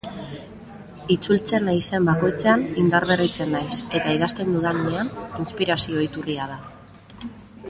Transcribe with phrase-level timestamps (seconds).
[1.15, 6.61] Itzultzen naizen bakoitzean indarberritzen naiz eta idazten dudanean inspirazio iturri da.